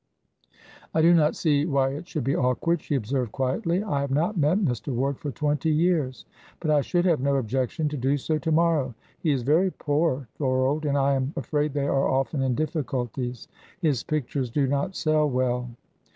"I 0.95 1.03
do 1.03 1.13
not 1.13 1.35
see 1.35 1.67
why 1.67 1.89
it 1.89 2.07
should 2.07 2.23
be 2.23 2.35
awkward," 2.35 2.81
she 2.81 2.95
observed, 2.95 3.31
quietly. 3.31 3.83
"I 3.83 4.01
have 4.01 4.09
not 4.09 4.35
met 4.35 4.57
Mr. 4.57 4.91
Ward 4.91 5.19
for 5.19 5.29
twenty 5.29 5.69
years, 5.69 6.25
but 6.59 6.71
I 6.71 6.81
should 6.81 7.05
have 7.05 7.19
no 7.19 7.35
objection 7.35 7.87
to 7.89 7.97
do 7.97 8.17
so 8.17 8.39
to 8.39 8.51
morrow. 8.51 8.95
He 9.19 9.29
is 9.29 9.43
very 9.43 9.69
poor, 9.69 10.27
Thorold, 10.39 10.87
and 10.87 10.97
I 10.97 11.13
am 11.13 11.33
afraid 11.37 11.73
they 11.75 11.85
are 11.87 12.09
often 12.09 12.41
in 12.41 12.55
difficulties. 12.55 13.47
His 13.79 14.01
pictures 14.03 14.49
do 14.49 14.65
not 14.65 14.95
sell 14.95 15.29
well." 15.29 15.69